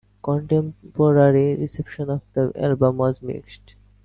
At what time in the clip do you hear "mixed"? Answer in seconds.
3.21-3.75